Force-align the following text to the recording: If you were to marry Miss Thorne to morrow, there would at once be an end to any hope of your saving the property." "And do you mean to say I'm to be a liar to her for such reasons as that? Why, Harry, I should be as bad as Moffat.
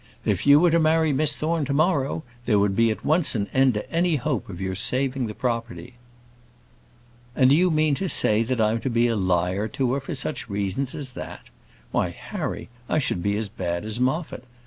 If 0.25 0.47
you 0.47 0.59
were 0.59 0.71
to 0.71 0.79
marry 0.79 1.13
Miss 1.13 1.35
Thorne 1.35 1.63
to 1.65 1.73
morrow, 1.75 2.23
there 2.47 2.57
would 2.57 2.71
at 2.79 3.05
once 3.05 3.33
be 3.33 3.39
an 3.39 3.47
end 3.53 3.75
to 3.75 3.91
any 3.91 4.15
hope 4.15 4.49
of 4.49 4.59
your 4.59 4.73
saving 4.73 5.27
the 5.27 5.35
property." 5.35 5.93
"And 7.35 7.51
do 7.51 7.55
you 7.55 7.69
mean 7.69 7.93
to 8.01 8.09
say 8.09 8.43
I'm 8.57 8.81
to 8.81 8.89
be 8.89 9.05
a 9.05 9.15
liar 9.15 9.67
to 9.67 9.93
her 9.93 9.99
for 9.99 10.15
such 10.15 10.49
reasons 10.49 10.95
as 10.95 11.11
that? 11.11 11.43
Why, 11.91 12.09
Harry, 12.09 12.69
I 12.89 12.97
should 12.97 13.21
be 13.21 13.37
as 13.37 13.47
bad 13.47 13.85
as 13.85 13.99
Moffat. 13.99 14.43